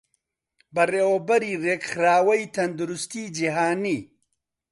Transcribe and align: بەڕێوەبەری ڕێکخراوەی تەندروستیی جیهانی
بەڕێوەبەری 0.75 1.59
ڕێکخراوەی 1.65 2.51
تەندروستیی 2.55 3.31
جیهانی 3.35 3.99